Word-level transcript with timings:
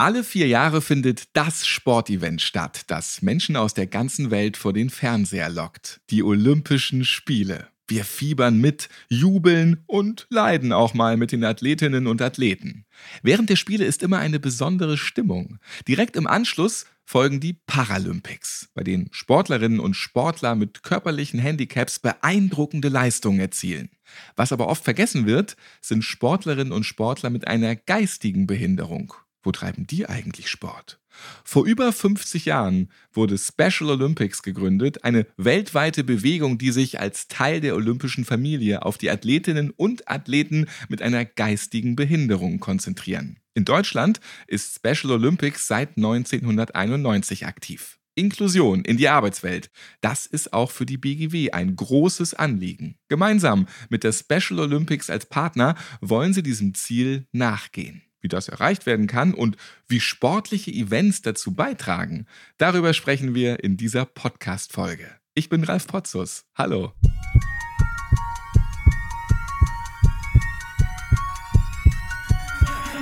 Alle 0.00 0.24
vier 0.24 0.46
Jahre 0.46 0.80
findet 0.80 1.24
das 1.34 1.66
Sportevent 1.66 2.40
statt, 2.40 2.84
das 2.86 3.20
Menschen 3.20 3.54
aus 3.54 3.74
der 3.74 3.86
ganzen 3.86 4.30
Welt 4.30 4.56
vor 4.56 4.72
den 4.72 4.88
Fernseher 4.88 5.50
lockt. 5.50 6.00
Die 6.08 6.22
Olympischen 6.22 7.04
Spiele. 7.04 7.68
Wir 7.86 8.06
fiebern 8.06 8.56
mit, 8.56 8.88
jubeln 9.10 9.84
und 9.86 10.26
leiden 10.30 10.72
auch 10.72 10.94
mal 10.94 11.18
mit 11.18 11.32
den 11.32 11.44
Athletinnen 11.44 12.06
und 12.06 12.22
Athleten. 12.22 12.86
Während 13.22 13.50
der 13.50 13.56
Spiele 13.56 13.84
ist 13.84 14.02
immer 14.02 14.16
eine 14.20 14.40
besondere 14.40 14.96
Stimmung. 14.96 15.58
Direkt 15.86 16.16
im 16.16 16.26
Anschluss 16.26 16.86
folgen 17.04 17.38
die 17.38 17.60
Paralympics, 17.66 18.70
bei 18.72 18.82
denen 18.82 19.08
Sportlerinnen 19.10 19.80
und 19.80 19.96
Sportler 19.96 20.54
mit 20.54 20.82
körperlichen 20.82 21.40
Handicaps 21.40 21.98
beeindruckende 21.98 22.88
Leistungen 22.88 23.38
erzielen. 23.38 23.90
Was 24.34 24.50
aber 24.50 24.68
oft 24.68 24.82
vergessen 24.82 25.26
wird, 25.26 25.56
sind 25.82 26.04
Sportlerinnen 26.04 26.72
und 26.72 26.84
Sportler 26.84 27.28
mit 27.28 27.46
einer 27.46 27.76
geistigen 27.76 28.46
Behinderung 28.46 29.12
wo 29.42 29.52
treiben 29.52 29.86
die 29.86 30.06
eigentlich 30.06 30.48
Sport? 30.48 30.98
Vor 31.44 31.66
über 31.66 31.92
50 31.92 32.44
Jahren 32.44 32.90
wurde 33.12 33.36
Special 33.36 33.90
Olympics 33.90 34.42
gegründet, 34.42 35.04
eine 35.04 35.26
weltweite 35.36 36.04
Bewegung, 36.04 36.58
die 36.58 36.70
sich 36.70 37.00
als 37.00 37.28
Teil 37.28 37.60
der 37.60 37.74
olympischen 37.74 38.24
Familie 38.24 38.84
auf 38.84 38.98
die 38.98 39.10
Athletinnen 39.10 39.70
und 39.70 40.08
Athleten 40.08 40.66
mit 40.88 41.02
einer 41.02 41.24
geistigen 41.24 41.96
Behinderung 41.96 42.60
konzentrieren. 42.60 43.38
In 43.54 43.64
Deutschland 43.64 44.20
ist 44.46 44.76
Special 44.76 45.12
Olympics 45.12 45.66
seit 45.66 45.96
1991 45.96 47.46
aktiv. 47.46 47.98
Inklusion 48.14 48.84
in 48.84 48.96
die 48.96 49.08
Arbeitswelt, 49.08 49.70
das 50.00 50.26
ist 50.26 50.52
auch 50.52 50.70
für 50.70 50.84
die 50.84 50.98
BGW 50.98 51.52
ein 51.52 51.74
großes 51.74 52.34
Anliegen. 52.34 52.96
Gemeinsam 53.08 53.66
mit 53.88 54.04
der 54.04 54.12
Special 54.12 54.60
Olympics 54.60 55.10
als 55.10 55.26
Partner 55.26 55.74
wollen 56.00 56.34
sie 56.34 56.42
diesem 56.42 56.74
Ziel 56.74 57.26
nachgehen. 57.32 58.02
Wie 58.20 58.28
das 58.28 58.48
erreicht 58.48 58.86
werden 58.86 59.06
kann 59.06 59.34
und 59.34 59.56
wie 59.88 60.00
sportliche 60.00 60.70
Events 60.70 61.22
dazu 61.22 61.54
beitragen, 61.54 62.26
darüber 62.58 62.94
sprechen 62.94 63.34
wir 63.34 63.62
in 63.64 63.76
dieser 63.76 64.04
Podcast-Folge. 64.04 65.06
Ich 65.34 65.48
bin 65.48 65.64
Ralf 65.64 65.86
Potzus. 65.86 66.44
Hallo. 66.54 66.92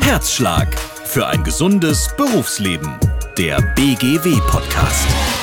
Herzschlag 0.01 0.79
für 1.05 1.27
ein 1.27 1.45
gesundes 1.45 2.09
Berufsleben. 2.17 2.99
Der 3.37 3.61
BGW-Podcast. 3.61 5.38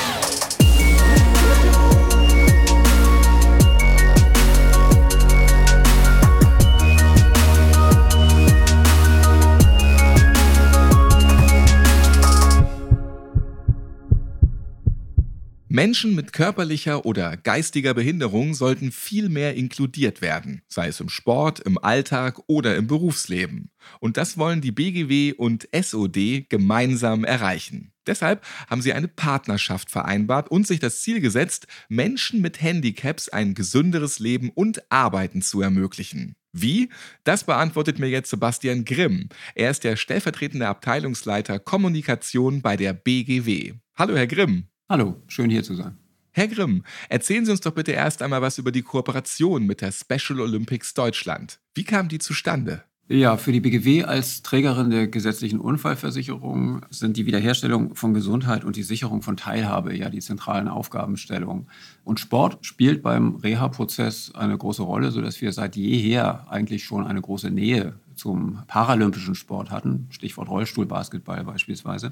Menschen 15.76 16.14
mit 16.14 16.32
körperlicher 16.32 17.04
oder 17.04 17.36
geistiger 17.36 17.92
Behinderung 17.92 18.54
sollten 18.54 18.90
viel 18.90 19.28
mehr 19.28 19.56
inkludiert 19.56 20.22
werden, 20.22 20.62
sei 20.68 20.88
es 20.88 21.00
im 21.00 21.10
Sport, 21.10 21.60
im 21.60 21.76
Alltag 21.76 22.40
oder 22.46 22.76
im 22.76 22.86
Berufsleben. 22.86 23.70
Und 24.00 24.16
das 24.16 24.38
wollen 24.38 24.62
die 24.62 24.72
BGW 24.72 25.34
und 25.34 25.68
SOD 25.78 26.48
gemeinsam 26.48 27.24
erreichen. 27.24 27.92
Deshalb 28.06 28.42
haben 28.70 28.80
sie 28.80 28.94
eine 28.94 29.06
Partnerschaft 29.06 29.90
vereinbart 29.90 30.50
und 30.50 30.66
sich 30.66 30.80
das 30.80 31.02
Ziel 31.02 31.20
gesetzt, 31.20 31.66
Menschen 31.90 32.40
mit 32.40 32.62
Handicaps 32.62 33.28
ein 33.28 33.52
gesünderes 33.52 34.18
Leben 34.18 34.48
und 34.54 34.90
Arbeiten 34.90 35.42
zu 35.42 35.60
ermöglichen. 35.60 36.36
Wie? 36.54 36.88
Das 37.24 37.44
beantwortet 37.44 37.98
mir 37.98 38.08
jetzt 38.08 38.30
Sebastian 38.30 38.86
Grimm. 38.86 39.28
Er 39.54 39.72
ist 39.72 39.84
der 39.84 39.96
stellvertretende 39.96 40.68
Abteilungsleiter 40.68 41.58
Kommunikation 41.58 42.62
bei 42.62 42.78
der 42.78 42.94
BGW. 42.94 43.74
Hallo, 43.94 44.16
Herr 44.16 44.26
Grimm. 44.26 44.68
Hallo, 44.88 45.20
schön 45.26 45.50
hier 45.50 45.64
zu 45.64 45.74
sein. 45.74 45.98
Herr 46.30 46.46
Grimm, 46.46 46.84
erzählen 47.08 47.44
Sie 47.44 47.50
uns 47.50 47.60
doch 47.60 47.74
bitte 47.74 47.90
erst 47.90 48.22
einmal 48.22 48.40
was 48.40 48.58
über 48.58 48.70
die 48.70 48.82
Kooperation 48.82 49.66
mit 49.66 49.80
der 49.80 49.90
Special 49.90 50.40
Olympics 50.40 50.94
Deutschland. 50.94 51.58
Wie 51.74 51.82
kam 51.82 52.08
die 52.08 52.20
zustande? 52.20 52.84
Ja, 53.08 53.36
für 53.36 53.52
die 53.52 53.60
BGW 53.60 54.02
als 54.02 54.42
Trägerin 54.42 54.90
der 54.90 55.06
gesetzlichen 55.06 55.60
Unfallversicherung 55.60 56.84
sind 56.90 57.16
die 57.16 57.24
Wiederherstellung 57.24 57.94
von 57.94 58.14
Gesundheit 58.14 58.64
und 58.64 58.74
die 58.74 58.82
Sicherung 58.82 59.22
von 59.22 59.36
Teilhabe 59.36 59.96
ja 59.96 60.10
die 60.10 60.18
zentralen 60.18 60.66
Aufgabenstellungen. 60.66 61.68
Und 62.02 62.18
Sport 62.18 62.66
spielt 62.66 63.04
beim 63.04 63.36
Reha-Prozess 63.36 64.32
eine 64.34 64.58
große 64.58 64.82
Rolle, 64.82 65.12
sodass 65.12 65.40
wir 65.40 65.52
seit 65.52 65.76
jeher 65.76 66.50
eigentlich 66.50 66.82
schon 66.82 67.06
eine 67.06 67.20
große 67.20 67.52
Nähe 67.52 67.94
zum 68.16 68.64
paralympischen 68.66 69.36
Sport 69.36 69.70
hatten, 69.70 70.08
Stichwort 70.10 70.48
Rollstuhlbasketball 70.48 71.44
beispielsweise. 71.44 72.10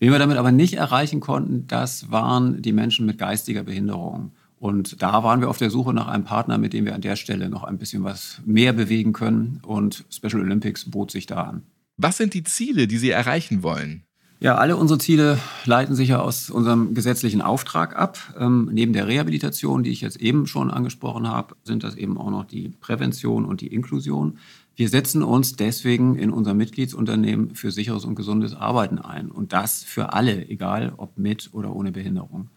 Wen 0.00 0.10
wir 0.10 0.18
damit 0.18 0.38
aber 0.38 0.50
nicht 0.50 0.74
erreichen 0.74 1.20
konnten, 1.20 1.68
das 1.68 2.10
waren 2.10 2.62
die 2.62 2.72
Menschen 2.72 3.06
mit 3.06 3.16
geistiger 3.16 3.62
Behinderung. 3.62 4.32
Und 4.62 5.02
da 5.02 5.24
waren 5.24 5.40
wir 5.40 5.50
auf 5.50 5.58
der 5.58 5.70
Suche 5.70 5.92
nach 5.92 6.06
einem 6.06 6.22
Partner, 6.22 6.56
mit 6.56 6.72
dem 6.72 6.84
wir 6.84 6.94
an 6.94 7.00
der 7.00 7.16
Stelle 7.16 7.48
noch 7.48 7.64
ein 7.64 7.78
bisschen 7.78 8.04
was 8.04 8.40
mehr 8.44 8.72
bewegen 8.72 9.12
können. 9.12 9.60
Und 9.66 10.04
Special 10.08 10.40
Olympics 10.40 10.88
bot 10.88 11.10
sich 11.10 11.26
da 11.26 11.42
an. 11.42 11.62
Was 11.96 12.16
sind 12.16 12.32
die 12.32 12.44
Ziele, 12.44 12.86
die 12.86 12.98
Sie 12.98 13.10
erreichen 13.10 13.64
wollen? 13.64 14.04
Ja, 14.38 14.54
alle 14.54 14.76
unsere 14.76 15.00
Ziele 15.00 15.40
leiten 15.64 15.96
sich 15.96 16.10
ja 16.10 16.20
aus 16.20 16.48
unserem 16.48 16.94
gesetzlichen 16.94 17.42
Auftrag 17.42 17.96
ab. 17.96 18.20
Ähm, 18.38 18.70
neben 18.72 18.92
der 18.92 19.08
Rehabilitation, 19.08 19.82
die 19.82 19.90
ich 19.90 20.00
jetzt 20.00 20.20
eben 20.20 20.46
schon 20.46 20.70
angesprochen 20.70 21.26
habe, 21.26 21.56
sind 21.64 21.82
das 21.82 21.96
eben 21.96 22.16
auch 22.16 22.30
noch 22.30 22.44
die 22.44 22.68
Prävention 22.68 23.44
und 23.44 23.62
die 23.62 23.74
Inklusion. 23.74 24.38
Wir 24.76 24.88
setzen 24.88 25.24
uns 25.24 25.56
deswegen 25.56 26.14
in 26.14 26.30
unserem 26.30 26.58
Mitgliedsunternehmen 26.58 27.56
für 27.56 27.72
sicheres 27.72 28.04
und 28.04 28.14
gesundes 28.14 28.54
Arbeiten 28.54 29.00
ein. 29.00 29.28
Und 29.28 29.52
das 29.52 29.82
für 29.82 30.12
alle, 30.12 30.48
egal 30.48 30.92
ob 30.98 31.18
mit 31.18 31.50
oder 31.52 31.74
ohne 31.74 31.90
Behinderung. 31.90 32.48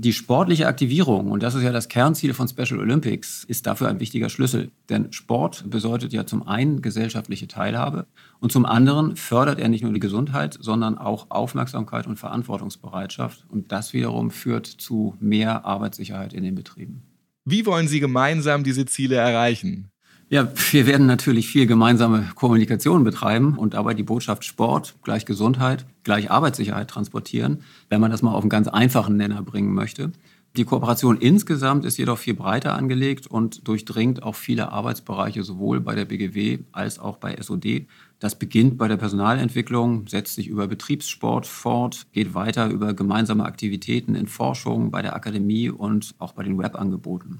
Die 0.00 0.12
sportliche 0.12 0.68
Aktivierung, 0.68 1.32
und 1.32 1.42
das 1.42 1.56
ist 1.56 1.64
ja 1.64 1.72
das 1.72 1.88
Kernziel 1.88 2.32
von 2.32 2.46
Special 2.46 2.78
Olympics, 2.78 3.42
ist 3.42 3.66
dafür 3.66 3.88
ein 3.88 3.98
wichtiger 3.98 4.28
Schlüssel. 4.28 4.70
Denn 4.88 5.12
Sport 5.12 5.68
bedeutet 5.68 6.12
ja 6.12 6.24
zum 6.24 6.46
einen 6.46 6.82
gesellschaftliche 6.82 7.48
Teilhabe 7.48 8.06
und 8.38 8.52
zum 8.52 8.64
anderen 8.64 9.16
fördert 9.16 9.58
er 9.58 9.68
nicht 9.68 9.82
nur 9.82 9.92
die 9.92 9.98
Gesundheit, 9.98 10.56
sondern 10.60 10.98
auch 10.98 11.26
Aufmerksamkeit 11.30 12.06
und 12.06 12.16
Verantwortungsbereitschaft. 12.16 13.44
Und 13.48 13.72
das 13.72 13.92
wiederum 13.92 14.30
führt 14.30 14.66
zu 14.66 15.16
mehr 15.18 15.64
Arbeitssicherheit 15.64 16.32
in 16.32 16.44
den 16.44 16.54
Betrieben. 16.54 17.02
Wie 17.44 17.66
wollen 17.66 17.88
Sie 17.88 17.98
gemeinsam 17.98 18.62
diese 18.62 18.86
Ziele 18.86 19.16
erreichen? 19.16 19.90
Ja, 20.30 20.46
wir 20.72 20.86
werden 20.86 21.06
natürlich 21.06 21.48
viel 21.48 21.66
gemeinsame 21.66 22.28
Kommunikation 22.34 23.02
betreiben 23.02 23.56
und 23.56 23.72
dabei 23.72 23.94
die 23.94 24.02
Botschaft 24.02 24.44
Sport 24.44 24.94
gleich 25.02 25.24
Gesundheit, 25.24 25.86
gleich 26.02 26.30
Arbeitssicherheit 26.30 26.88
transportieren, 26.88 27.62
wenn 27.88 28.02
man 28.02 28.10
das 28.10 28.20
mal 28.20 28.34
auf 28.34 28.42
einen 28.42 28.50
ganz 28.50 28.68
einfachen 28.68 29.16
Nenner 29.16 29.42
bringen 29.42 29.72
möchte. 29.72 30.12
Die 30.58 30.64
Kooperation 30.64 31.16
insgesamt 31.16 31.86
ist 31.86 31.96
jedoch 31.96 32.18
viel 32.18 32.34
breiter 32.34 32.74
angelegt 32.74 33.26
und 33.26 33.66
durchdringt 33.66 34.22
auch 34.22 34.34
viele 34.34 34.70
Arbeitsbereiche 34.70 35.44
sowohl 35.44 35.80
bei 35.80 35.94
der 35.94 36.04
BGW 36.04 36.58
als 36.72 36.98
auch 36.98 37.16
bei 37.16 37.34
SOD. 37.40 37.86
Das 38.18 38.38
beginnt 38.38 38.76
bei 38.76 38.86
der 38.86 38.96
Personalentwicklung, 38.98 40.08
setzt 40.08 40.34
sich 40.34 40.48
über 40.48 40.66
Betriebssport 40.66 41.46
fort, 41.46 42.06
geht 42.12 42.34
weiter 42.34 42.68
über 42.68 42.92
gemeinsame 42.92 43.46
Aktivitäten 43.46 44.14
in 44.14 44.26
Forschung, 44.26 44.90
bei 44.90 45.00
der 45.00 45.16
Akademie 45.16 45.70
und 45.70 46.14
auch 46.18 46.32
bei 46.32 46.42
den 46.42 46.58
Webangeboten. 46.58 47.38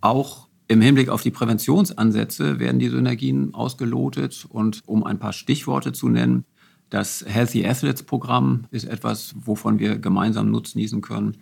Auch 0.00 0.48
im 0.66 0.80
Hinblick 0.80 1.08
auf 1.08 1.22
die 1.22 1.30
Präventionsansätze 1.30 2.58
werden 2.58 2.78
die 2.78 2.88
Synergien 2.88 3.54
ausgelotet 3.54 4.46
und 4.48 4.82
um 4.86 5.04
ein 5.04 5.18
paar 5.18 5.32
Stichworte 5.32 5.92
zu 5.92 6.08
nennen, 6.08 6.44
das 6.90 7.24
Healthy 7.26 7.66
Athletes 7.66 8.02
Programm 8.04 8.66
ist 8.70 8.84
etwas, 8.84 9.34
wovon 9.36 9.78
wir 9.78 9.98
gemeinsam 9.98 10.50
nutzen 10.50 11.00
können. 11.00 11.36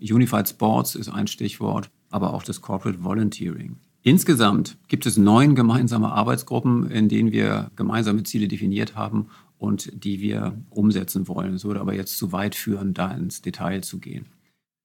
Unified 0.00 0.48
Sports 0.48 0.94
ist 0.94 1.08
ein 1.08 1.26
Stichwort, 1.26 1.90
aber 2.10 2.34
auch 2.34 2.42
das 2.42 2.60
Corporate 2.60 3.02
Volunteering. 3.02 3.76
Insgesamt 4.02 4.78
gibt 4.88 5.06
es 5.06 5.16
neun 5.16 5.54
gemeinsame 5.54 6.10
Arbeitsgruppen, 6.10 6.90
in 6.90 7.08
denen 7.08 7.30
wir 7.30 7.70
gemeinsame 7.76 8.22
Ziele 8.24 8.48
definiert 8.48 8.96
haben 8.96 9.26
und 9.58 9.92
die 10.04 10.20
wir 10.20 10.56
umsetzen 10.70 11.28
wollen. 11.28 11.54
Es 11.54 11.64
würde 11.64 11.80
aber 11.80 11.94
jetzt 11.94 12.18
zu 12.18 12.32
weit 12.32 12.54
führen, 12.54 12.94
da 12.94 13.12
ins 13.12 13.42
Detail 13.42 13.82
zu 13.82 13.98
gehen. 13.98 14.26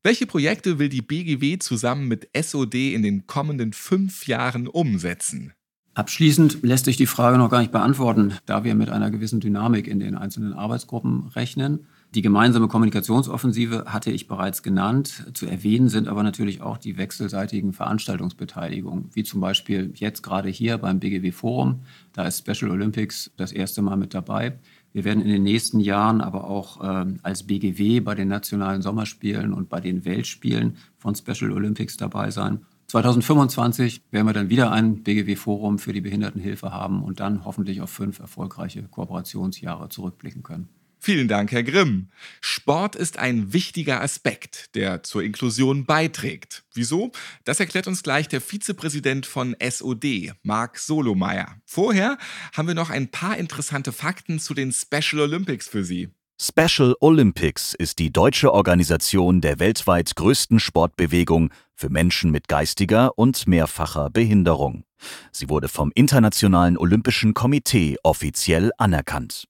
Welche 0.07 0.25
Projekte 0.25 0.80
will 0.80 0.88
die 0.88 1.01
BGW 1.01 1.59
zusammen 1.59 2.07
mit 2.07 2.30
SOD 2.33 2.94
in 2.94 3.04
den 3.04 3.27
kommenden 3.27 3.74
fünf 3.74 4.25
Jahren 4.25 4.69
umsetzen? 4.69 5.51
Abschließend 5.95 6.59
lässt 6.62 6.86
sich 6.86 6.95
die 6.95 7.07
Frage 7.07 7.38
noch 7.38 7.50
gar 7.50 7.59
nicht 7.59 7.74
beantworten, 7.74 8.36
da 8.45 8.63
wir 8.63 8.74
mit 8.74 8.89
einer 8.89 9.12
gewissen 9.12 9.42
Dynamik 9.42 9.86
in 9.86 10.00
den 10.00 10.15
einzelnen 10.15 10.54
Arbeitsgruppen 10.54 11.27
rechnen. 11.36 11.88
Die 12.15 12.21
gemeinsame 12.21 12.69
Kommunikationsoffensive 12.69 13.83
hatte 13.88 14.12
ich 14.12 14.30
bereits 14.30 14.63
genannt. 14.63 15.25
Zu 15.33 15.45
erwähnen 15.45 15.89
sind 15.89 16.07
aber 16.07 16.24
natürlich 16.24 16.62
auch 16.62 16.77
die 16.77 16.98
wechselseitigen 16.98 17.74
Veranstaltungsbeteiligungen, 17.74 19.09
wie 19.13 19.24
zum 19.24 19.42
Beispiel 19.42 19.92
jetzt 19.95 20.24
gerade 20.24 20.48
hier 20.48 20.77
beim 20.77 21.01
BGW 21.01 21.33
Forum. 21.33 21.81
Da 22.13 22.24
ist 22.25 22.48
Special 22.48 22.71
Olympics 22.71 23.31
das 23.36 23.51
erste 23.51 23.81
Mal 23.81 23.98
mit 23.98 24.13
dabei. 24.13 24.57
Wir 24.98 25.04
werden 25.04 25.22
in 25.22 25.30
den 25.30 25.44
nächsten 25.44 25.80
Jahren 25.80 26.22
aber 26.22 26.50
auch 26.50 26.82
äh, 26.82 27.06
als 27.22 27.44
BGW 27.44 28.00
bei 28.00 28.16
den 28.16 28.30
nationalen 28.30 28.82
Sommerspielen 28.82 29.54
und 29.54 29.70
bei 29.70 29.80
den 29.80 30.06
Weltspielen 30.06 30.78
von 30.98 31.14
Special 31.14 31.52
Olympics 31.52 31.98
dabei 31.98 32.32
sein. 32.32 32.66
2025 32.88 34.02
werden 34.10 34.26
wir 34.26 34.34
dann 34.34 34.50
wieder 34.50 34.72
ein 34.72 35.04
BGW-Forum 35.04 35.78
für 35.78 35.94
die 35.94 36.02
Behindertenhilfe 36.02 36.72
haben 36.72 37.04
und 37.04 37.20
dann 37.20 37.46
hoffentlich 37.46 37.80
auf 37.82 37.92
fünf 37.92 38.18
erfolgreiche 38.18 38.82
Kooperationsjahre 38.82 39.90
zurückblicken 39.90 40.42
können. 40.42 40.68
Vielen 41.07 41.30
Dank, 41.30 41.54
Herr 41.54 41.63
Grimm. 41.63 42.09
Sport 42.42 42.98
ist 42.98 43.18
ein 43.18 43.54
wichtiger 43.54 44.01
Aspekt, 44.01 44.75
der 44.75 45.04
zur 45.04 45.24
Inklusion 45.24 45.86
beiträgt. 45.86 46.65
Wieso? 46.74 47.13
Das 47.45 47.62
erklärt 47.62 47.88
uns 47.88 48.04
gleich 48.04 48.27
der 48.27 48.42
Vizepräsident 48.42 49.25
von 49.25 49.56
SOD, 49.65 50.33
Marc 50.44 50.77
Solomeyer. 50.77 51.56
Vorher 51.63 52.18
haben 52.51 52.68
wir 52.68 52.75
noch 52.75 52.89
ein 52.89 53.09
paar 53.09 53.38
interessante 53.38 53.94
Fakten 53.94 54.38
zu 54.38 54.54
den 54.54 54.74
Special 54.74 55.21
Olympics 55.21 55.69
für 55.69 55.86
Sie. 55.86 56.09
Special 56.42 56.94
Olympics 57.00 57.74
ist 57.74 58.00
die 58.00 58.12
deutsche 58.12 58.51
Organisation 58.51 59.39
der 59.39 59.59
weltweit 59.59 60.13
größten 60.13 60.59
Sportbewegung 60.59 61.54
für 61.74 61.89
Menschen 61.89 62.31
mit 62.31 62.50
geistiger 62.50 63.18
und 63.18 63.48
mehrfacher 63.48 64.09
Behinderung. 64.09 64.83
Sie 65.31 65.48
wurde 65.48 65.69
vom 65.69 65.89
Internationalen 65.95 66.77
Olympischen 66.77 67.33
Komitee 67.33 67.95
offiziell 68.04 68.71
anerkannt. 68.77 69.48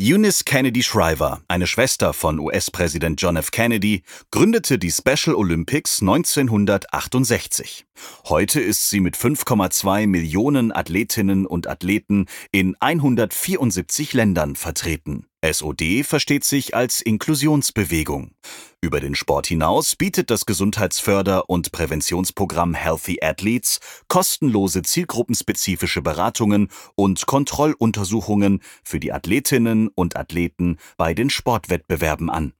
Eunice 0.00 0.44
Kennedy 0.44 0.82
Shriver, 0.82 1.40
eine 1.48 1.66
Schwester 1.66 2.12
von 2.12 2.38
US-Präsident 2.38 3.20
John 3.20 3.36
F. 3.36 3.50
Kennedy, 3.50 4.02
gründete 4.30 4.78
die 4.78 4.90
Special 4.90 5.34
Olympics 5.34 6.00
1968. 6.00 7.86
Heute 8.28 8.60
ist 8.60 8.90
sie 8.90 9.00
mit 9.00 9.16
5,2 9.16 10.06
Millionen 10.06 10.72
Athletinnen 10.72 11.46
und 11.46 11.66
Athleten 11.68 12.26
in 12.52 12.76
174 12.80 14.12
Ländern 14.12 14.56
vertreten. 14.56 15.26
SOD 15.42 16.04
versteht 16.04 16.44
sich 16.44 16.74
als 16.74 17.00
Inklusionsbewegung. 17.00 18.32
Über 18.82 19.00
den 19.00 19.14
Sport 19.14 19.46
hinaus 19.46 19.96
bietet 19.96 20.30
das 20.30 20.44
Gesundheitsförder- 20.44 21.48
und 21.48 21.72
Präventionsprogramm 21.72 22.74
Healthy 22.74 23.20
Athletes 23.22 23.80
kostenlose 24.08 24.82
zielgruppenspezifische 24.82 26.02
Beratungen 26.02 26.68
und 26.94 27.26
Kontrolluntersuchungen 27.26 28.60
für 28.84 29.00
die 29.00 29.12
Athletinnen 29.12 29.88
und 29.88 30.16
Athleten 30.16 30.76
bei 30.98 31.14
den 31.14 31.30
Sportwettbewerben 31.30 32.28
an. 32.28 32.52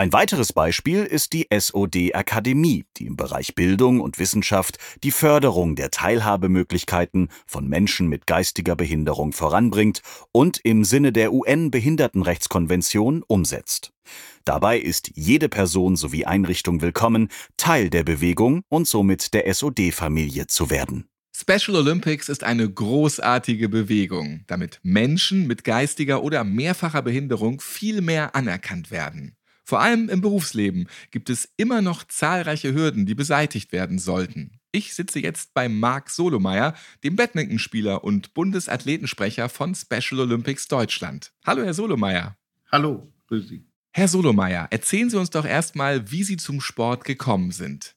Ein 0.00 0.12
weiteres 0.12 0.52
Beispiel 0.52 1.02
ist 1.02 1.32
die 1.32 1.48
SOD 1.52 2.14
Akademie, 2.14 2.84
die 2.96 3.06
im 3.06 3.16
Bereich 3.16 3.56
Bildung 3.56 4.00
und 4.00 4.20
Wissenschaft 4.20 4.78
die 5.02 5.10
Förderung 5.10 5.74
der 5.74 5.90
Teilhabemöglichkeiten 5.90 7.30
von 7.48 7.66
Menschen 7.68 8.06
mit 8.06 8.28
geistiger 8.28 8.76
Behinderung 8.76 9.32
voranbringt 9.32 10.02
und 10.30 10.60
im 10.62 10.84
Sinne 10.84 11.10
der 11.10 11.32
UN-Behindertenrechtskonvention 11.32 13.24
umsetzt. 13.26 13.92
Dabei 14.44 14.78
ist 14.78 15.10
jede 15.16 15.48
Person 15.48 15.96
sowie 15.96 16.26
Einrichtung 16.26 16.80
willkommen, 16.80 17.28
Teil 17.56 17.90
der 17.90 18.04
Bewegung 18.04 18.62
und 18.68 18.86
somit 18.86 19.34
der 19.34 19.52
SOD-Familie 19.52 20.46
zu 20.46 20.70
werden. 20.70 21.08
Special 21.34 21.76
Olympics 21.76 22.28
ist 22.28 22.44
eine 22.44 22.70
großartige 22.70 23.68
Bewegung, 23.68 24.44
damit 24.46 24.78
Menschen 24.84 25.48
mit 25.48 25.64
geistiger 25.64 26.22
oder 26.22 26.44
mehrfacher 26.44 27.02
Behinderung 27.02 27.60
viel 27.60 28.00
mehr 28.00 28.36
anerkannt 28.36 28.92
werden. 28.92 29.34
Vor 29.68 29.82
allem 29.82 30.08
im 30.08 30.22
Berufsleben 30.22 30.88
gibt 31.10 31.28
es 31.28 31.46
immer 31.58 31.82
noch 31.82 32.04
zahlreiche 32.04 32.72
Hürden, 32.72 33.04
die 33.04 33.14
beseitigt 33.14 33.70
werden 33.70 33.98
sollten. 33.98 34.52
Ich 34.72 34.94
sitze 34.94 35.20
jetzt 35.20 35.52
bei 35.52 35.68
Marc 35.68 36.08
Solomeyer, 36.08 36.72
dem 37.04 37.16
Badmintonspieler 37.16 38.02
und 38.02 38.32
Bundesathletensprecher 38.32 39.50
von 39.50 39.74
Special 39.74 40.20
Olympics 40.20 40.68
Deutschland. 40.68 41.32
Hallo, 41.44 41.64
Herr 41.64 41.74
Solomeyer. 41.74 42.38
Hallo, 42.72 43.12
grüß 43.26 43.48
Sie. 43.48 43.66
Herr 43.92 44.08
Solomeyer, 44.08 44.68
erzählen 44.70 45.10
Sie 45.10 45.18
uns 45.18 45.28
doch 45.28 45.44
erstmal, 45.44 46.10
wie 46.10 46.24
Sie 46.24 46.38
zum 46.38 46.62
Sport 46.62 47.04
gekommen 47.04 47.50
sind. 47.50 47.94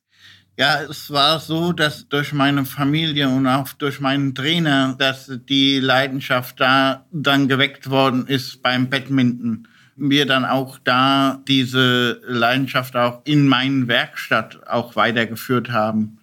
Ja, 0.58 0.84
es 0.84 1.10
war 1.10 1.40
so, 1.40 1.72
dass 1.72 2.10
durch 2.10 2.34
meine 2.34 2.66
Familie 2.66 3.30
und 3.30 3.48
auch 3.48 3.70
durch 3.70 4.02
meinen 4.02 4.36
Trainer, 4.36 4.96
dass 5.00 5.32
die 5.48 5.80
Leidenschaft 5.80 6.60
da 6.60 7.08
dann 7.14 7.48
geweckt 7.48 7.90
worden 7.90 8.28
ist 8.28 8.62
beim 8.62 8.90
Badminton 8.90 9.70
wir 10.10 10.26
dann 10.26 10.46
auch 10.46 10.80
da 10.80 11.42
diese 11.48 12.22
Leidenschaft 12.26 12.96
auch 12.96 13.22
in 13.26 13.48
meinen 13.48 13.88
Werkstatt 13.88 14.68
auch 14.68 14.96
weitergeführt 14.96 15.70
haben. 15.72 16.18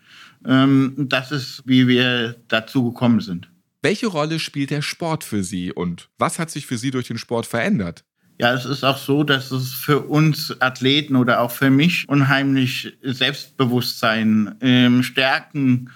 Ähm, 0.47 0.95
das 0.97 1.33
ist, 1.33 1.63
wie 1.67 1.87
wir 1.87 2.37
dazu 2.49 2.91
gekommen 2.91 3.21
sind. 3.21 3.51
Welche 3.83 4.09
Rolle 4.09 4.41
spielt 4.41 4.71
der 4.71 4.83
Sport 4.83 5.23
für 5.23 5.45
Sie 5.45 5.73
und 5.73 6.09
was 6.19 6.39
hat 6.39 6.51
sich 6.51 6.67
für 6.67 6.79
Sie 6.79 6.91
durch 6.91 7.07
den 7.07 7.19
Sport 7.19 7.47
verändert? 7.47 8.05
Ja, 8.41 8.55
es 8.55 8.65
ist 8.65 8.85
auch 8.85 8.99
so, 8.99 9.25
dass 9.25 9.51
es 9.51 9.75
für 9.75 9.99
uns 9.99 10.55
Athleten 10.61 11.17
oder 11.17 11.41
auch 11.41 11.51
für 11.51 11.71
mich 11.71 12.09
unheimlich 12.09 12.97
Selbstbewusstsein, 13.03 14.55
ähm, 14.61 15.03
Stärken, 15.03 15.91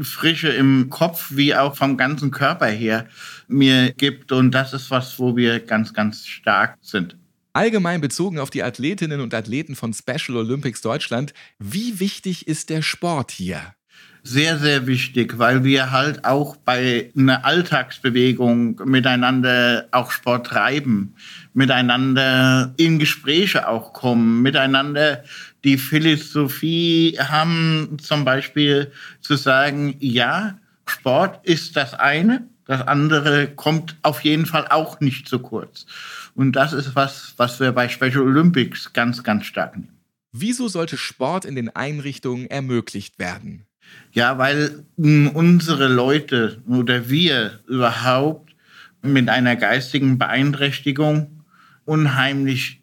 Frische 0.00 0.48
im 0.50 0.90
Kopf 0.90 1.32
wie 1.34 1.56
auch 1.56 1.76
vom 1.76 1.96
ganzen 1.96 2.30
Körper 2.30 2.66
her 2.66 3.08
mir 3.48 3.92
gibt. 3.92 4.30
Und 4.30 4.52
das 4.52 4.72
ist 4.72 4.92
was, 4.92 5.18
wo 5.18 5.36
wir 5.36 5.58
ganz, 5.58 5.92
ganz 5.92 6.24
stark 6.24 6.78
sind. 6.82 7.16
Allgemein 7.52 8.00
bezogen 8.00 8.38
auf 8.38 8.50
die 8.50 8.62
Athletinnen 8.62 9.20
und 9.20 9.34
Athleten 9.34 9.74
von 9.74 9.92
Special 9.92 10.38
Olympics 10.38 10.82
Deutschland, 10.82 11.34
wie 11.58 11.98
wichtig 11.98 12.46
ist 12.46 12.70
der 12.70 12.82
Sport 12.82 13.32
hier? 13.32 13.74
Sehr, 14.24 14.58
sehr 14.58 14.86
wichtig, 14.86 15.38
weil 15.38 15.64
wir 15.64 15.90
halt 15.90 16.24
auch 16.24 16.56
bei 16.56 17.10
einer 17.16 17.44
Alltagsbewegung 17.44 18.80
miteinander 18.84 19.88
auch 19.90 20.10
Sport 20.12 20.46
treiben, 20.46 21.14
miteinander 21.54 22.72
in 22.76 22.98
Gespräche 22.98 23.68
auch 23.68 23.92
kommen, 23.92 24.42
miteinander 24.42 25.24
die 25.64 25.76
Philosophie 25.76 27.18
haben, 27.18 27.96
zum 28.00 28.24
Beispiel 28.24 28.92
zu 29.20 29.36
sagen, 29.36 29.96
ja, 29.98 30.58
Sport 30.86 31.44
ist 31.46 31.76
das 31.76 31.94
eine, 31.94 32.46
das 32.66 32.86
andere 32.86 33.48
kommt 33.48 33.96
auf 34.02 34.20
jeden 34.20 34.46
Fall 34.46 34.66
auch 34.68 35.00
nicht 35.00 35.28
zu 35.28 35.40
kurz. 35.40 35.86
Und 36.34 36.52
das 36.52 36.72
ist 36.72 36.94
was, 36.94 37.34
was 37.36 37.58
wir 37.60 37.72
bei 37.72 37.88
Special 37.88 38.22
Olympics 38.22 38.92
ganz, 38.92 39.22
ganz 39.22 39.46
stark 39.46 39.76
nehmen. 39.76 39.98
Wieso 40.32 40.68
sollte 40.68 40.96
Sport 40.96 41.44
in 41.44 41.56
den 41.56 41.74
Einrichtungen 41.74 42.46
ermöglicht 42.46 43.18
werden? 43.18 43.66
Ja, 44.12 44.38
weil 44.38 44.84
hm, 44.96 45.28
unsere 45.28 45.88
Leute 45.88 46.60
oder 46.66 47.08
wir 47.08 47.60
überhaupt 47.66 48.54
mit 49.02 49.28
einer 49.28 49.56
geistigen 49.56 50.18
Beeinträchtigung 50.18 51.44
unheimlich 51.84 52.82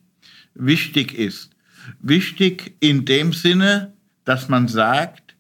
wichtig 0.55 1.13
ist. 1.17 1.51
Wichtig 2.01 2.75
in 2.79 3.05
dem 3.05 3.33
Sinne, 3.33 3.93
dass 4.25 4.49
man 4.49 4.67
sagt, 4.67 5.35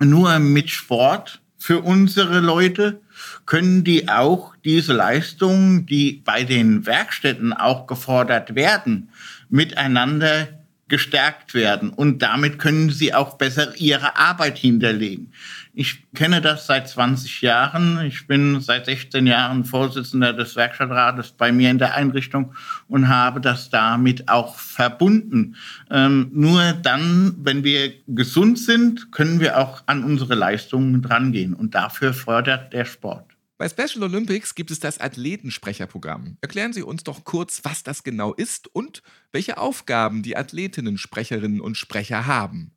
nur 0.00 0.38
mit 0.38 0.70
Sport 0.70 1.40
für 1.58 1.80
unsere 1.80 2.40
Leute 2.40 3.00
können 3.46 3.84
die 3.84 4.08
auch 4.08 4.54
diese 4.64 4.92
Leistungen, 4.92 5.86
die 5.86 6.22
bei 6.24 6.44
den 6.44 6.84
Werkstätten 6.84 7.52
auch 7.52 7.86
gefordert 7.86 8.54
werden, 8.54 9.10
miteinander 9.48 10.48
gestärkt 10.88 11.54
werden 11.54 11.90
und 11.90 12.20
damit 12.20 12.58
können 12.58 12.90
sie 12.90 13.14
auch 13.14 13.38
besser 13.38 13.74
ihre 13.76 14.16
Arbeit 14.18 14.58
hinterlegen. 14.58 15.32
Ich 15.72 16.04
kenne 16.14 16.40
das 16.40 16.66
seit 16.66 16.88
20 16.88 17.42
Jahren. 17.42 18.00
Ich 18.06 18.26
bin 18.26 18.60
seit 18.60 18.86
16 18.86 19.26
Jahren 19.26 19.64
Vorsitzender 19.64 20.32
des 20.32 20.54
Werkstattrates 20.54 21.32
bei 21.32 21.50
mir 21.50 21.70
in 21.70 21.78
der 21.78 21.94
Einrichtung 21.94 22.52
und 22.86 23.08
habe 23.08 23.40
das 23.40 23.70
damit 23.70 24.28
auch 24.28 24.56
verbunden. 24.56 25.56
Ähm, 25.90 26.30
nur 26.32 26.74
dann, 26.74 27.34
wenn 27.38 27.64
wir 27.64 27.92
gesund 28.06 28.58
sind, 28.58 29.10
können 29.10 29.40
wir 29.40 29.58
auch 29.58 29.82
an 29.86 30.04
unsere 30.04 30.34
Leistungen 30.34 31.02
drangehen 31.02 31.54
und 31.54 31.74
dafür 31.74 32.12
fördert 32.12 32.72
der 32.72 32.84
Sport. 32.84 33.33
Bei 33.56 33.68
Special 33.68 34.02
Olympics 34.02 34.56
gibt 34.56 34.72
es 34.72 34.80
das 34.80 35.00
Athletensprecherprogramm. 35.00 36.38
Erklären 36.40 36.72
Sie 36.72 36.82
uns 36.82 37.04
doch 37.04 37.22
kurz, 37.22 37.60
was 37.62 37.84
das 37.84 38.02
genau 38.02 38.34
ist 38.34 38.66
und 38.74 39.04
welche 39.30 39.58
Aufgaben 39.58 40.24
die 40.24 40.36
Athletinnen, 40.36 40.98
Sprecherinnen 40.98 41.60
und 41.60 41.76
Sprecher 41.76 42.26
haben. 42.26 42.72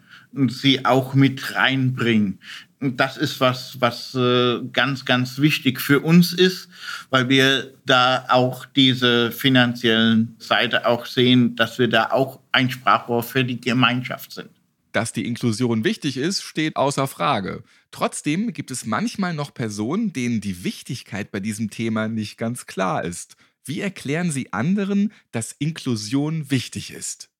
sie 0.49 0.85
auch 0.85 1.15
mit 1.15 1.55
reinbringen. 1.55 2.41
Das 2.81 3.17
ist 3.17 3.41
was, 3.41 3.81
was 3.81 4.15
äh, 4.15 4.61
ganz, 4.73 5.05
ganz 5.05 5.39
wichtig 5.39 5.81
für 5.81 6.01
uns 6.01 6.35
ist, 6.35 6.69
weil 7.09 7.29
wir 7.29 7.73
da 7.87 8.27
auch 8.29 8.67
diese 8.67 9.33
finanziellen 9.33 10.37
Seite 10.39 10.87
auch 10.87 11.07
sehen, 11.07 11.57
dass 11.57 11.79
wir 11.79 11.89
da 11.89 12.11
auch 12.11 12.41
ein 12.53 12.71
Sprachrohr 12.71 13.23
für 13.23 13.45
die 13.45 13.61
Gemeinschaft 13.61 14.33
sind. 14.33 14.51
Dass 14.93 15.13
die 15.13 15.27
Inklusion 15.27 15.83
wichtig 15.83 16.19
ist, 16.19 16.43
steht 16.43 16.77
außer 16.77 17.09
Frage. 17.09 17.65
Trotzdem 17.91 18.53
gibt 18.53 18.71
es 18.71 18.85
manchmal 18.85 19.35
noch 19.35 19.55
Personen, 19.55 20.13
denen 20.13 20.41
die 20.41 20.63
Wichtigkeit 20.63 21.33
bei 21.33 21.41
diesem 21.41 21.71
Thema 21.71 22.09
nicht 22.09 22.37
ganz 22.37 22.67
klar 22.67 23.03
ist. 23.03 23.37
Wie 23.65 23.81
erklären 23.81 24.31
Sie 24.31 24.53
anderen, 24.53 25.13
dass 25.33 25.53
Inklusion 25.59 26.51
wichtig 26.51 26.93
ist? 26.93 27.31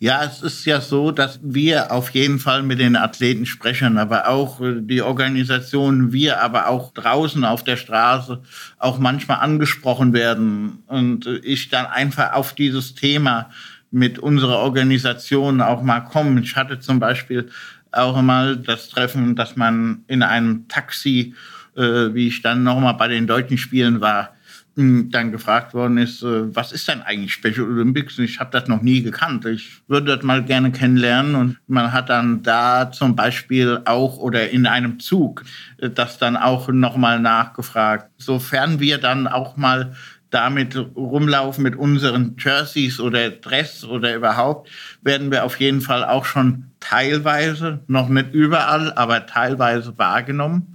Ja, 0.00 0.24
es 0.24 0.42
ist 0.42 0.64
ja 0.66 0.80
so, 0.80 1.12
dass 1.12 1.38
wir 1.42 1.92
auf 1.92 2.10
jeden 2.10 2.38
Fall 2.38 2.62
mit 2.62 2.80
den 2.80 2.96
Athleten 2.96 3.46
sprechen, 3.46 3.96
aber 3.96 4.28
auch 4.28 4.60
äh, 4.60 4.80
die 4.80 5.02
Organisation, 5.02 6.12
wir 6.12 6.42
aber 6.42 6.68
auch 6.68 6.92
draußen 6.92 7.44
auf 7.44 7.62
der 7.64 7.76
Straße 7.76 8.42
auch 8.78 8.98
manchmal 8.98 9.38
angesprochen 9.38 10.12
werden 10.12 10.82
und 10.88 11.26
ich 11.42 11.68
dann 11.68 11.86
einfach 11.86 12.32
auf 12.32 12.54
dieses 12.54 12.94
Thema 12.94 13.50
mit 13.90 14.18
unserer 14.18 14.58
Organisation 14.58 15.60
auch 15.60 15.82
mal 15.82 16.00
kommen. 16.00 16.42
Ich 16.42 16.56
hatte 16.56 16.80
zum 16.80 16.98
Beispiel 16.98 17.48
auch 17.92 18.20
mal 18.20 18.56
das 18.56 18.88
Treffen, 18.88 19.36
dass 19.36 19.54
man 19.54 20.02
in 20.08 20.22
einem 20.24 20.66
Taxi, 20.66 21.34
äh, 21.76 22.12
wie 22.12 22.26
ich 22.26 22.42
dann 22.42 22.64
nochmal 22.64 22.94
bei 22.94 23.06
den 23.06 23.28
deutschen 23.28 23.56
Spielen 23.56 24.00
war, 24.00 24.33
dann 24.76 25.30
gefragt 25.30 25.72
worden 25.72 25.98
ist, 25.98 26.22
äh, 26.22 26.54
was 26.54 26.72
ist 26.72 26.88
denn 26.88 27.02
eigentlich 27.02 27.32
Special 27.32 27.62
Olympics? 27.66 28.18
Ich 28.18 28.40
habe 28.40 28.50
das 28.50 28.68
noch 28.68 28.82
nie 28.82 29.02
gekannt. 29.02 29.44
Ich 29.46 29.82
würde 29.86 30.16
das 30.16 30.24
mal 30.24 30.42
gerne 30.42 30.72
kennenlernen. 30.72 31.36
Und 31.36 31.58
man 31.66 31.92
hat 31.92 32.08
dann 32.08 32.42
da 32.42 32.90
zum 32.90 33.14
Beispiel 33.14 33.80
auch 33.84 34.18
oder 34.18 34.50
in 34.50 34.66
einem 34.66 34.98
Zug 34.98 35.44
äh, 35.78 35.90
das 35.90 36.18
dann 36.18 36.36
auch 36.36 36.68
nochmal 36.68 37.20
nachgefragt. 37.20 38.10
Sofern 38.18 38.80
wir 38.80 38.98
dann 38.98 39.28
auch 39.28 39.56
mal 39.56 39.94
damit 40.30 40.76
rumlaufen 40.96 41.62
mit 41.62 41.76
unseren 41.76 42.34
Jerseys 42.38 42.98
oder 42.98 43.30
Dress 43.30 43.84
oder 43.84 44.16
überhaupt, 44.16 44.68
werden 45.00 45.30
wir 45.30 45.44
auf 45.44 45.60
jeden 45.60 45.80
Fall 45.80 46.04
auch 46.04 46.24
schon 46.24 46.72
teilweise, 46.80 47.84
noch 47.86 48.08
nicht 48.08 48.32
überall, 48.32 48.92
aber 48.94 49.26
teilweise 49.26 49.96
wahrgenommen. 49.96 50.73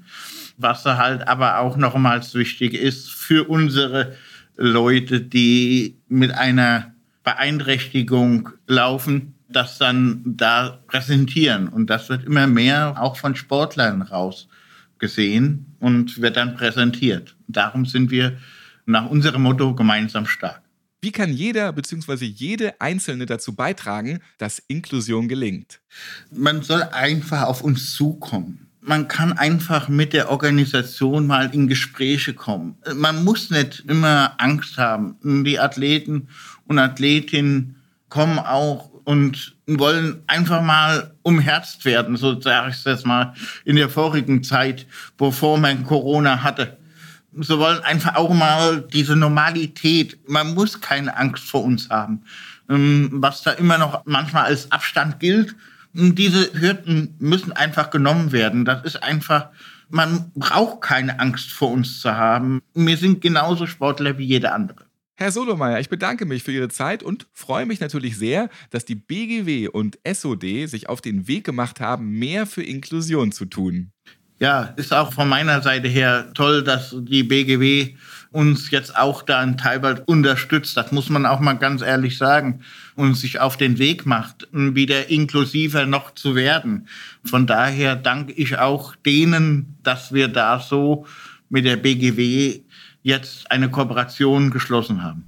Was 0.60 0.84
halt 0.86 1.28
aber 1.28 1.60
auch 1.60 1.78
nochmals 1.78 2.34
wichtig 2.36 2.74
ist 2.74 3.10
für 3.10 3.50
unsere 3.50 4.14
Leute, 4.58 5.22
die 5.22 5.98
mit 6.10 6.32
einer 6.32 6.94
Beeinträchtigung 7.24 8.50
laufen, 8.68 9.36
das 9.48 9.78
dann 9.78 10.22
da 10.26 10.82
präsentieren. 10.88 11.70
Und 11.70 11.90
das 11.90 12.10
wird 12.10 12.26
immer 12.26 12.46
mehr 12.46 13.02
auch 13.02 13.16
von 13.16 13.36
Sportlern 13.36 14.02
raus 14.02 14.50
gesehen 15.00 15.78
und 15.80 16.22
wird 16.22 16.36
dann 16.36 16.56
präsentiert. 16.56 17.36
Darum 17.48 17.86
sind 17.86 18.12
wir 18.12 18.38
nach 18.86 19.10
unserem 19.10 19.44
Motto 19.44 19.74
gemeinsam 19.76 20.26
stark. 20.26 20.62
Wie 21.02 21.12
kann 21.12 21.32
jeder 21.32 21.72
bzw. 21.72 22.26
jede 22.26 22.82
Einzelne 22.82 23.26
dazu 23.26 23.56
beitragen, 23.56 24.20
dass 24.38 24.62
Inklusion 24.68 25.30
gelingt? 25.30 25.80
Man 26.32 26.62
soll 26.62 26.84
einfach 26.84 27.44
auf 27.44 27.62
uns 27.62 27.94
zukommen. 27.94 28.69
Man 28.90 29.08
kann 29.08 29.34
einfach 29.34 29.88
mit 29.88 30.14
der 30.14 30.32
Organisation 30.32 31.28
mal 31.28 31.54
in 31.54 31.68
Gespräche 31.68 32.34
kommen. 32.34 32.76
Man 32.96 33.24
muss 33.24 33.52
nicht 33.52 33.84
immer 33.88 34.34
Angst 34.40 34.80
haben. 34.80 35.16
Die 35.46 35.60
Athleten 35.60 36.28
und 36.66 36.80
Athletinnen 36.80 37.76
kommen 38.10 38.40
auch 38.40 38.90
und 39.04 39.56
wollen 39.68 40.24
einfach 40.26 40.64
mal 40.64 41.14
umherzt 41.22 41.86
werden, 41.86 42.18
so 42.18 42.42
sage 42.42 42.72
ich 42.72 42.78
es 42.78 42.84
jetzt 42.84 43.06
mal, 43.06 43.36
in 43.64 43.76
der 43.76 43.90
vorigen 43.90 44.44
Zeit, 44.44 44.88
bevor 45.20 45.60
man 45.60 45.86
Corona 45.86 46.42
hatte 46.42 46.80
sie 47.34 47.60
wollen 47.60 47.84
einfach 47.84 48.16
auch 48.16 48.34
mal 48.34 48.82
diese 48.92 49.16
Normalität. 49.16 50.18
Man 50.28 50.56
muss 50.56 50.82
keine 50.82 51.16
Angst 51.16 51.44
vor 51.44 51.64
uns 51.64 51.92
haben. 51.92 52.24
Ähm, 52.68 53.10
was 53.14 53.44
da 53.44 53.52
immer 53.52 53.78
noch 53.78 54.02
manchmal 54.06 54.46
als 54.46 54.72
Abstand 54.72 55.20
gilt, 55.20 55.56
diese 55.94 56.54
Hürden 56.54 57.16
müssen 57.20 57.52
einfach 57.52 57.90
genommen 57.90 58.32
werden. 58.32 58.66
Das 58.66 58.84
ist 58.84 59.02
einfach, 59.02 59.50
man 59.90 60.32
braucht 60.36 60.82
keine 60.82 61.20
Angst 61.20 61.52
vor 61.52 61.72
uns 61.72 62.00
zu 62.02 62.16
haben. 62.16 62.62
Wir 62.74 62.98
sind 62.98 63.22
genauso 63.22 63.66
Sportler 63.66 64.18
wie 64.18 64.26
jeder 64.26 64.54
andere. 64.54 64.86
Herr 65.16 65.32
Solomeyer, 65.32 65.82
ich 65.82 65.90
bedanke 65.90 66.26
mich 66.26 66.44
für 66.44 66.54
Ihre 66.54 66.70
Zeit 66.70 67.04
und 67.04 67.28
freue 67.34 67.66
mich 67.66 67.82
natürlich 67.82 68.18
sehr, 68.18 68.50
dass 68.70 68.86
die 68.86 68.96
BGW 68.96 69.68
und 69.68 70.00
SOD 70.10 70.70
sich 70.70 70.88
auf 70.88 71.02
den 71.02 71.28
Weg 71.28 71.44
gemacht 71.44 71.82
haben, 71.82 72.12
mehr 72.12 72.46
für 72.46 72.64
Inklusion 72.64 73.34
zu 73.34 73.44
tun. 73.44 73.92
Ja, 74.40 74.74
ist 74.78 74.94
auch 74.94 75.12
von 75.12 75.28
meiner 75.28 75.62
Seite 75.62 75.90
her 75.90 76.32
toll, 76.34 76.64
dass 76.64 76.96
die 76.98 77.24
BGW 77.24 77.96
uns 78.32 78.70
jetzt 78.70 78.96
auch 78.96 79.24
da 79.24 79.42
in 79.42 79.58
Teilwald 79.58 80.08
unterstützt. 80.08 80.78
Das 80.78 80.92
muss 80.92 81.10
man 81.10 81.26
auch 81.26 81.40
mal 81.40 81.54
ganz 81.54 81.82
ehrlich 81.82 82.18
sagen 82.18 82.62
und 82.96 83.16
sich 83.16 83.40
auf 83.40 83.58
den 83.58 83.80
Weg 83.80 84.06
macht, 84.06 84.48
wieder 84.52 85.10
inklusiver 85.10 85.86
noch 85.86 86.14
zu 86.14 86.36
werden. 86.36 86.88
Von 87.24 87.48
daher 87.48 87.96
danke 87.96 88.34
ich 88.34 88.58
auch 88.60 88.96
denen, 88.96 89.78
dass 89.84 90.14
wir 90.14 90.28
da 90.28 90.60
so 90.60 91.06
mit 91.50 91.66
der 91.66 91.78
BGW 91.78 92.62
jetzt 93.02 93.50
eine 93.50 93.70
Kooperation 93.70 94.52
geschlossen 94.52 95.04
haben. 95.04 95.28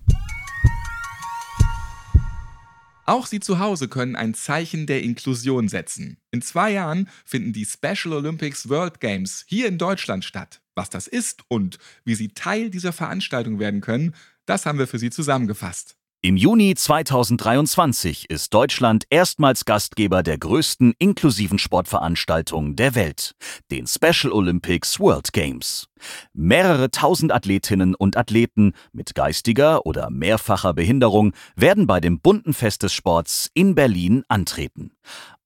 Auch 3.12 3.26
Sie 3.26 3.42
zu 3.42 3.60
Hause 3.60 3.90
können 3.90 4.16
ein 4.16 4.34
Zeichen 4.34 4.86
der 4.86 5.04
Inklusion 5.04 5.68
setzen. 5.68 6.16
In 6.32 6.42
zwei 6.42 6.72
Jahren 6.72 7.10
finden 7.26 7.52
die 7.52 7.66
Special 7.66 8.14
Olympics 8.14 8.70
World 8.70 9.02
Games 9.02 9.44
hier 9.50 9.68
in 9.68 9.78
Deutschland 9.78 10.24
statt. 10.24 10.62
Was 10.76 10.90
das 10.90 11.08
ist 11.08 11.44
und 11.50 11.78
wie 12.06 12.16
Sie 12.16 12.30
Teil 12.30 12.70
dieser 12.70 12.94
Veranstaltung 12.94 13.60
werden 13.60 13.82
können, 13.82 14.16
das 14.46 14.66
haben 14.66 14.80
wir 14.80 14.88
für 14.88 14.98
Sie 14.98 15.10
zusammengefasst. 15.10 15.98
Im 16.24 16.38
Juni 16.38 16.76
2023 16.76 18.30
ist 18.30 18.54
Deutschland 18.54 19.06
erstmals 19.10 19.66
Gastgeber 19.66 20.22
der 20.22 20.38
größten 20.38 20.94
inklusiven 21.00 21.58
Sportveranstaltung 21.58 22.76
der 22.76 22.94
Welt, 22.94 23.34
den 23.72 23.88
Special 23.88 24.32
Olympics 24.32 25.00
World 25.00 25.34
Games. 25.34 25.88
Mehrere 26.32 26.92
tausend 26.92 27.32
Athletinnen 27.32 27.96
und 27.96 28.18
Athleten 28.18 28.74
mit 28.94 29.16
geistiger 29.16 29.88
oder 29.88 30.12
mehrfacher 30.12 30.76
Behinderung 30.76 31.34
werden 31.56 31.88
bei 31.88 32.00
dem 32.00 32.20
bunten 32.20 32.54
Fest 32.54 32.84
des 32.84 32.94
Sports 32.94 33.50
in 33.56 33.74
Berlin 33.74 34.24
antreten. 34.28 34.92